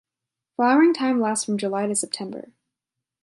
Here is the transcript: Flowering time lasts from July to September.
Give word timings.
Flowering 0.55 0.95
time 0.95 1.19
lasts 1.19 1.45
from 1.45 1.59
July 1.59 1.85
to 1.85 1.95
September. 1.95 2.49